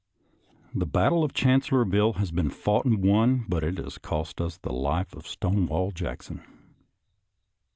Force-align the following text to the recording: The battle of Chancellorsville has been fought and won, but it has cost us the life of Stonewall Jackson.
The 0.73 0.87
battle 0.87 1.23
of 1.23 1.31
Chancellorsville 1.31 2.13
has 2.13 2.31
been 2.31 2.49
fought 2.49 2.85
and 2.85 3.05
won, 3.05 3.45
but 3.47 3.63
it 3.63 3.77
has 3.77 3.99
cost 3.99 4.41
us 4.41 4.57
the 4.57 4.73
life 4.73 5.13
of 5.13 5.27
Stonewall 5.27 5.91
Jackson. 5.91 6.41